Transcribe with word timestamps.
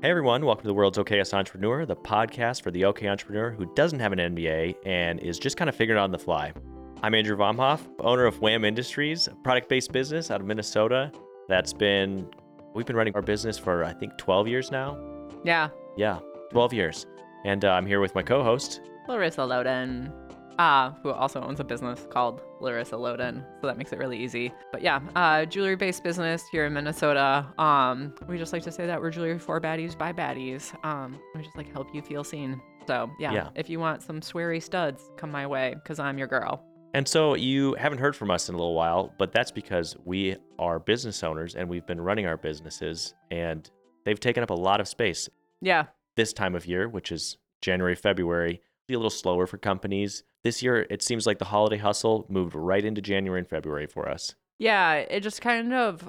Hey 0.00 0.10
everyone, 0.10 0.44
welcome 0.46 0.62
to 0.62 0.68
the 0.68 0.74
world's 0.74 0.96
okayest 0.96 1.34
entrepreneur, 1.34 1.84
the 1.84 1.96
podcast 1.96 2.62
for 2.62 2.70
the 2.70 2.84
okay 2.84 3.08
entrepreneur 3.08 3.50
who 3.50 3.66
doesn't 3.74 3.98
have 3.98 4.12
an 4.12 4.20
MBA 4.20 4.76
and 4.86 5.18
is 5.18 5.40
just 5.40 5.56
kind 5.56 5.68
of 5.68 5.74
figuring 5.74 5.98
it 5.98 6.00
out 6.00 6.04
on 6.04 6.12
the 6.12 6.18
fly. 6.20 6.52
I'm 7.02 7.16
Andrew 7.16 7.36
Vomhoff, 7.36 7.80
owner 7.98 8.24
of 8.24 8.40
Wham 8.40 8.64
Industries, 8.64 9.26
a 9.26 9.34
product-based 9.34 9.90
business 9.90 10.30
out 10.30 10.40
of 10.40 10.46
Minnesota 10.46 11.10
that's 11.48 11.72
been 11.72 12.28
we've 12.74 12.86
been 12.86 12.94
running 12.94 13.16
our 13.16 13.22
business 13.22 13.58
for 13.58 13.82
I 13.82 13.92
think 13.92 14.16
12 14.18 14.46
years 14.46 14.70
now. 14.70 14.96
Yeah, 15.44 15.70
Yeah, 15.96 16.20
12 16.52 16.72
years. 16.74 17.06
And 17.44 17.64
uh, 17.64 17.70
I'm 17.72 17.86
here 17.86 18.00
with 18.00 18.14
my 18.14 18.22
co-host. 18.22 18.80
Larissa 19.08 19.40
Loden, 19.40 20.12
uh, 20.58 20.90
who 21.02 21.10
also 21.10 21.40
owns 21.40 21.60
a 21.60 21.64
business 21.64 22.06
called 22.10 22.40
Larissa 22.60 22.96
Loden, 22.96 23.44
so 23.60 23.66
that 23.66 23.78
makes 23.78 23.92
it 23.92 23.98
really 23.98 24.18
easy. 24.18 24.52
But 24.72 24.82
yeah, 24.82 25.00
uh, 25.16 25.44
jewelry-based 25.44 26.02
business 26.02 26.44
here 26.50 26.66
in 26.66 26.72
Minnesota. 26.72 27.46
Um, 27.58 28.14
we 28.26 28.38
just 28.38 28.52
like 28.52 28.62
to 28.64 28.72
say 28.72 28.86
that 28.86 29.00
we're 29.00 29.10
jewelry 29.10 29.38
for 29.38 29.60
baddies 29.60 29.96
by 29.96 30.12
baddies. 30.12 30.72
Um, 30.84 31.18
we 31.34 31.42
just 31.42 31.56
like 31.56 31.72
help 31.72 31.94
you 31.94 32.02
feel 32.02 32.24
seen. 32.24 32.60
So 32.86 33.10
yeah, 33.18 33.32
Yeah. 33.32 33.48
if 33.54 33.68
you 33.70 33.78
want 33.80 34.02
some 34.02 34.20
sweary 34.20 34.62
studs, 34.62 35.10
come 35.16 35.30
my 35.30 35.46
way, 35.46 35.74
cause 35.84 35.98
I'm 35.98 36.18
your 36.18 36.26
girl. 36.28 36.64
And 36.94 37.06
so 37.06 37.34
you 37.34 37.74
haven't 37.74 37.98
heard 37.98 38.16
from 38.16 38.30
us 38.30 38.48
in 38.48 38.54
a 38.54 38.58
little 38.58 38.74
while, 38.74 39.12
but 39.18 39.30
that's 39.30 39.50
because 39.50 39.94
we 40.06 40.36
are 40.58 40.78
business 40.78 41.22
owners 41.22 41.54
and 41.54 41.68
we've 41.68 41.86
been 41.86 42.00
running 42.00 42.24
our 42.26 42.38
businesses 42.38 43.14
and 43.30 43.70
they've 44.06 44.18
taken 44.18 44.42
up 44.42 44.48
a 44.50 44.54
lot 44.54 44.80
of 44.80 44.88
space. 44.88 45.28
Yeah, 45.60 45.84
this 46.16 46.32
time 46.32 46.54
of 46.54 46.66
year, 46.66 46.88
which 46.88 47.12
is 47.12 47.36
January, 47.60 47.94
February, 47.94 48.62
be 48.86 48.94
a 48.94 48.98
little 48.98 49.10
slower 49.10 49.46
for 49.46 49.58
companies. 49.58 50.22
This 50.44 50.62
year, 50.62 50.86
it 50.88 51.02
seems 51.02 51.26
like 51.26 51.38
the 51.38 51.46
holiday 51.46 51.78
hustle 51.78 52.26
moved 52.28 52.54
right 52.54 52.84
into 52.84 53.00
January 53.00 53.40
and 53.40 53.48
February 53.48 53.86
for 53.86 54.08
us. 54.08 54.34
yeah, 54.58 54.94
it 54.94 55.20
just 55.20 55.40
kind 55.40 55.72
of 55.72 56.08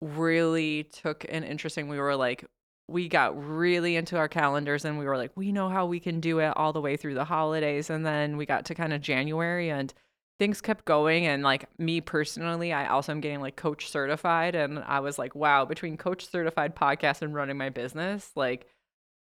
really 0.00 0.84
took 0.84 1.24
an 1.28 1.44
interesting. 1.44 1.88
We 1.88 1.98
were 1.98 2.16
like, 2.16 2.44
we 2.88 3.08
got 3.08 3.32
really 3.42 3.96
into 3.96 4.18
our 4.18 4.28
calendars 4.28 4.84
and 4.84 4.98
we 4.98 5.06
were 5.06 5.16
like, 5.16 5.32
we 5.36 5.52
know 5.52 5.68
how 5.68 5.86
we 5.86 6.00
can 6.00 6.20
do 6.20 6.40
it 6.40 6.52
all 6.56 6.72
the 6.72 6.80
way 6.80 6.96
through 6.96 7.14
the 7.14 7.24
holidays. 7.24 7.88
And 7.88 8.04
then 8.04 8.36
we 8.36 8.44
got 8.46 8.66
to 8.66 8.74
kind 8.74 8.92
of 8.92 9.00
January 9.00 9.70
and 9.70 9.94
things 10.38 10.60
kept 10.60 10.84
going. 10.84 11.26
And 11.26 11.42
like 11.42 11.66
me 11.78 12.00
personally, 12.00 12.72
I 12.72 12.88
also 12.88 13.12
am 13.12 13.20
getting 13.20 13.40
like 13.40 13.56
coach 13.56 13.88
certified. 13.88 14.54
And 14.54 14.80
I 14.80 15.00
was 15.00 15.18
like, 15.18 15.34
wow, 15.34 15.64
between 15.64 15.96
coach 15.96 16.28
certified 16.28 16.76
podcast 16.76 17.22
and 17.22 17.34
running 17.34 17.56
my 17.56 17.70
business, 17.70 18.30
like, 18.36 18.66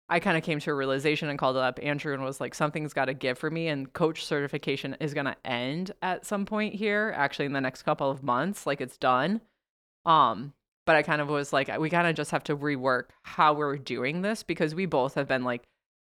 I 0.10 0.20
kind 0.20 0.38
of 0.38 0.44
came 0.44 0.60
to 0.60 0.72
a 0.72 0.74
realization 0.74 1.28
and 1.28 1.38
called 1.38 1.58
up 1.58 1.80
Andrew 1.84 2.14
and 2.14 2.24
was 2.24 2.40
like, 2.40 2.56
something's 2.56 2.94
got 2.94 3.06
to 3.06 3.14
give 3.14 3.38
for 3.38 3.52
me. 3.52 3.68
And 3.68 3.92
coach 3.92 4.24
certification 4.26 4.96
is 5.02 5.14
going 5.14 5.26
to 5.26 5.36
end 5.44 5.92
at 6.02 6.26
some 6.26 6.46
point 6.46 6.76
here, 6.76 7.14
actually, 7.16 7.46
in 7.46 7.54
the 7.54 7.62
next 7.62 7.84
couple 7.84 8.10
of 8.10 8.24
months. 8.24 8.66
Like, 8.66 8.80
it's 8.80 8.98
done. 8.98 9.42
Um, 10.06 10.54
but 10.86 10.96
I 10.96 11.02
kind 11.02 11.20
of 11.22 11.28
was 11.28 11.52
like, 11.52 11.78
we 11.78 11.90
kind 11.90 12.08
of 12.08 12.16
just 12.16 12.32
have 12.32 12.46
to 12.46 12.56
rework 12.56 13.10
how 13.24 13.54
we're 13.54 13.78
doing 13.78 14.22
this 14.22 14.44
because 14.44 14.74
we 14.74 14.86
both 14.86 15.16
have 15.16 15.28
been 15.28 15.44
like, 15.44 15.64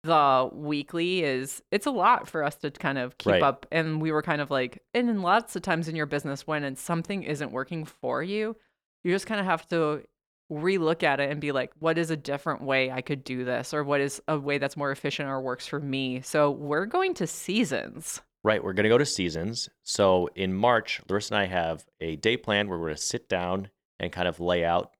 the 0.04 0.48
weekly 0.52 1.24
is 1.24 1.60
it's 1.72 1.84
a 1.86 1.90
lot 1.90 2.28
for 2.28 2.44
us 2.44 2.54
to 2.54 2.70
kind 2.70 2.98
of 2.98 3.18
keep 3.18 3.32
Right. 3.32 3.42
up 3.42 3.66
and 3.72 4.00
we 4.00 4.12
were 4.12 4.22
kind 4.22 4.40
of 4.40 4.48
like 4.48 4.80
and 4.94 5.10
in 5.10 5.22
lots 5.22 5.56
of 5.56 5.62
times 5.62 5.88
in 5.88 5.96
your 5.96 6.06
business 6.06 6.46
when 6.46 6.62
it's 6.62 6.80
something 6.80 7.24
isn't 7.24 7.50
working 7.50 7.84
for 7.84 8.22
you 8.22 8.54
you 9.02 9.12
just 9.12 9.26
kind 9.26 9.40
of 9.40 9.46
have 9.46 9.66
to 9.68 10.04
relook 10.50 11.02
at 11.02 11.20
it 11.20 11.30
and 11.30 11.40
be 11.40 11.52
like 11.52 11.70
what 11.78 11.98
is 11.98 12.10
a 12.10 12.16
different 12.16 12.62
way 12.62 12.90
i 12.90 13.02
could 13.02 13.22
do 13.22 13.44
this 13.44 13.74
or 13.74 13.84
what 13.84 14.00
is 14.00 14.20
a 14.28 14.38
way 14.38 14.56
that's 14.56 14.76
more 14.76 14.90
efficient 14.90 15.28
or 15.28 15.40
works 15.40 15.66
for 15.66 15.78
me 15.78 16.20
so 16.22 16.50
we're 16.50 16.86
going 16.86 17.12
to 17.12 17.26
seasons 17.26 18.22
Right, 18.44 18.62
we're 18.62 18.72
going 18.72 18.84
to 18.84 18.88
go 18.88 18.98
to 18.98 19.04
seasons. 19.04 19.68
So 19.82 20.28
in 20.34 20.54
March, 20.54 21.00
Larissa 21.08 21.34
and 21.34 21.42
I 21.42 21.46
have 21.46 21.84
a 22.00 22.16
day 22.16 22.36
plan 22.36 22.68
where 22.68 22.78
we're 22.78 22.86
going 22.86 22.96
to 22.96 23.02
sit 23.02 23.28
down 23.28 23.68
and 23.98 24.12
kind 24.12 24.28
of 24.28 24.38
lay 24.38 24.64
out 24.64 24.92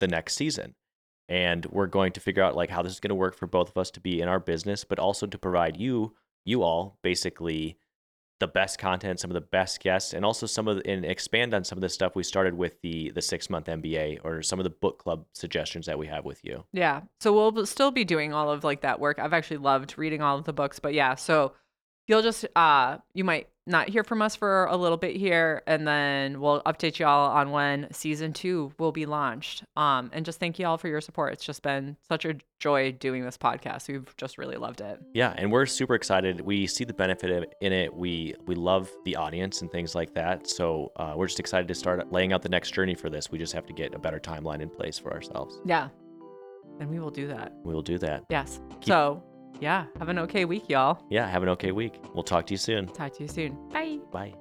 the 0.00 0.08
next 0.08 0.34
season. 0.34 0.74
And 1.28 1.64
we're 1.66 1.86
going 1.86 2.12
to 2.12 2.20
figure 2.20 2.42
out 2.42 2.54
like 2.54 2.68
how 2.68 2.82
this 2.82 2.92
is 2.92 3.00
going 3.00 3.08
to 3.08 3.14
work 3.14 3.34
for 3.34 3.46
both 3.46 3.70
of 3.70 3.78
us 3.78 3.90
to 3.92 4.00
be 4.00 4.20
in 4.20 4.28
our 4.28 4.40
business, 4.40 4.84
but 4.84 4.98
also 4.98 5.26
to 5.26 5.38
provide 5.38 5.78
you, 5.78 6.14
you 6.44 6.62
all, 6.62 6.98
basically 7.02 7.78
the 8.42 8.48
best 8.48 8.76
content, 8.78 9.20
some 9.20 9.30
of 9.30 9.34
the 9.34 9.40
best 9.40 9.80
guests, 9.80 10.12
and 10.12 10.24
also 10.24 10.46
some 10.46 10.66
of 10.66 10.76
the, 10.76 10.90
and 10.90 11.04
expand 11.04 11.54
on 11.54 11.62
some 11.62 11.78
of 11.78 11.80
the 11.80 11.88
stuff 11.88 12.16
we 12.16 12.24
started 12.24 12.54
with 12.54 12.80
the 12.82 13.10
the 13.12 13.22
six 13.22 13.48
month 13.48 13.66
MBA 13.66 14.18
or 14.24 14.42
some 14.42 14.58
of 14.58 14.64
the 14.64 14.70
book 14.70 14.98
club 14.98 15.24
suggestions 15.32 15.86
that 15.86 15.96
we 15.96 16.08
have 16.08 16.24
with 16.24 16.44
you. 16.44 16.64
Yeah. 16.72 17.02
So 17.20 17.32
we'll 17.32 17.64
still 17.66 17.92
be 17.92 18.04
doing 18.04 18.32
all 18.32 18.50
of 18.50 18.64
like 18.64 18.80
that 18.80 18.98
work. 18.98 19.20
I've 19.20 19.32
actually 19.32 19.58
loved 19.58 19.96
reading 19.96 20.22
all 20.22 20.36
of 20.36 20.44
the 20.44 20.52
books, 20.52 20.80
but 20.80 20.92
yeah, 20.92 21.14
so 21.14 21.52
you'll 22.08 22.22
just 22.22 22.44
uh 22.56 22.98
you 23.14 23.22
might 23.22 23.48
not 23.66 23.88
hear 23.88 24.02
from 24.02 24.22
us 24.22 24.34
for 24.34 24.64
a 24.66 24.76
little 24.76 24.96
bit 24.96 25.14
here 25.16 25.62
and 25.68 25.86
then 25.86 26.40
we'll 26.40 26.60
update 26.62 26.98
y'all 26.98 27.30
on 27.30 27.52
when 27.52 27.86
season 27.92 28.32
2 28.32 28.72
will 28.78 28.90
be 28.92 29.06
launched. 29.06 29.62
Um 29.76 30.10
and 30.12 30.24
just 30.24 30.40
thank 30.40 30.58
you 30.58 30.66
all 30.66 30.78
for 30.78 30.88
your 30.88 31.00
support. 31.00 31.32
It's 31.32 31.44
just 31.44 31.62
been 31.62 31.96
such 32.08 32.24
a 32.24 32.34
joy 32.58 32.92
doing 32.92 33.24
this 33.24 33.38
podcast. 33.38 33.86
We've 33.88 34.12
just 34.16 34.36
really 34.38 34.56
loved 34.56 34.80
it. 34.80 34.98
Yeah, 35.14 35.32
and 35.38 35.52
we're 35.52 35.66
super 35.66 35.94
excited. 35.94 36.40
We 36.40 36.66
see 36.66 36.84
the 36.84 36.94
benefit 36.94 37.30
of- 37.30 37.44
in 37.60 37.72
it. 37.72 37.94
We 37.94 38.34
we 38.46 38.54
love 38.56 38.90
the 39.04 39.14
audience 39.16 39.62
and 39.62 39.70
things 39.70 39.94
like 39.94 40.12
that. 40.14 40.48
So 40.48 40.90
uh, 40.96 41.14
we're 41.16 41.26
just 41.28 41.40
excited 41.40 41.68
to 41.68 41.74
start 41.74 42.10
laying 42.12 42.32
out 42.32 42.42
the 42.42 42.48
next 42.48 42.72
journey 42.74 42.94
for 42.96 43.10
this. 43.10 43.30
We 43.30 43.38
just 43.38 43.52
have 43.52 43.66
to 43.66 43.72
get 43.72 43.94
a 43.94 43.98
better 43.98 44.18
timeline 44.18 44.60
in 44.60 44.70
place 44.70 44.98
for 44.98 45.12
ourselves. 45.12 45.60
Yeah. 45.64 45.88
And 46.80 46.90
we 46.90 46.98
will 46.98 47.10
do 47.10 47.28
that. 47.28 47.52
We 47.64 47.72
will 47.74 47.82
do 47.82 47.98
that. 47.98 48.24
Yes. 48.28 48.60
Keep- 48.80 48.88
So, 48.88 49.22
yeah, 49.60 49.86
have 49.98 50.08
an 50.08 50.18
okay 50.20 50.44
week, 50.44 50.68
y'all. 50.68 51.02
Yeah, 51.08 51.28
have 51.28 51.42
an 51.42 51.48
okay 51.50 51.72
week. 51.72 51.94
We'll 52.14 52.24
talk 52.24 52.46
to 52.46 52.54
you 52.54 52.58
soon. 52.58 52.86
Talk 52.88 53.14
to 53.14 53.22
you 53.22 53.28
soon. 53.28 53.56
Bye. 53.70 53.98
Bye. 54.10 54.34